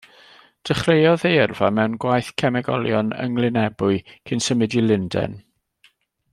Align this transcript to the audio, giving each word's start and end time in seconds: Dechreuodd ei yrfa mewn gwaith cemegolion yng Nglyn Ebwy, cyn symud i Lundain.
Dechreuodd 0.69 1.25
ei 1.31 1.35
yrfa 1.41 1.69
mewn 1.79 1.97
gwaith 2.05 2.31
cemegolion 2.43 3.13
yng 3.25 3.37
Nglyn 3.37 3.63
Ebwy, 3.67 4.03
cyn 4.31 4.45
symud 4.47 4.81
i 4.83 4.87
Lundain. 4.89 5.41